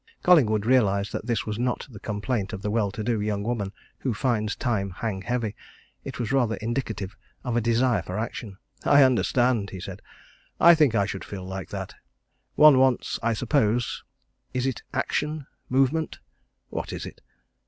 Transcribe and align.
Collingwood 0.23 0.65
realized 0.65 1.11
that 1.11 1.27
this 1.27 1.45
was 1.45 1.59
not 1.59 1.85
the 1.91 1.99
complaint 1.99 2.53
of 2.53 2.63
the 2.63 2.71
well 2.71 2.89
to 2.89 3.03
do 3.03 3.21
young 3.21 3.43
woman 3.43 3.71
who 3.99 4.15
finds 4.15 4.55
time 4.55 4.89
hang 4.89 5.21
heavy 5.21 5.55
it 6.03 6.17
was 6.17 6.31
rather 6.31 6.55
indicative 6.55 7.15
of 7.43 7.55
a 7.55 7.61
desire 7.61 8.01
for 8.01 8.17
action. 8.17 8.57
"I 8.83 9.03
understand!" 9.03 9.69
he 9.69 9.79
said. 9.79 10.01
"I 10.59 10.73
think 10.73 10.95
I 10.95 11.05
should 11.05 11.23
feel 11.23 11.45
like 11.45 11.69
that. 11.69 11.93
One 12.55 12.79
wants 12.79 13.19
I 13.21 13.33
suppose 13.33 14.03
is 14.55 14.65
it 14.65 14.81
action, 14.91 15.45
movement, 15.69 16.17
what 16.69 16.91
is 16.91 17.05
it?" 17.05 17.21